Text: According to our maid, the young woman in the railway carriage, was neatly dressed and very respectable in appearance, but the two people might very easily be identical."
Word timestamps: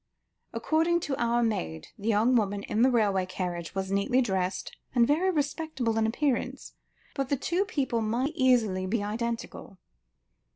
According 0.51 0.99
to 1.01 1.15
our 1.17 1.43
maid, 1.43 1.89
the 1.95 2.07
young 2.07 2.35
woman 2.35 2.63
in 2.63 2.81
the 2.81 2.89
railway 2.89 3.27
carriage, 3.27 3.75
was 3.75 3.91
neatly 3.91 4.19
dressed 4.19 4.75
and 4.95 5.05
very 5.05 5.29
respectable 5.29 5.95
in 5.99 6.07
appearance, 6.07 6.73
but 7.13 7.29
the 7.29 7.37
two 7.37 7.65
people 7.65 8.01
might 8.01 8.31
very 8.33 8.37
easily 8.37 8.87
be 8.87 9.03
identical." 9.03 9.77